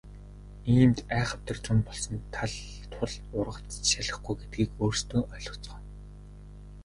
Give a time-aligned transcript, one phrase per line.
[0.73, 2.15] Иймд айхавтар зун болсон
[2.93, 5.79] тул ургац ч шалихгүй гэдгийг өөрсдөө ойлгоцгоо.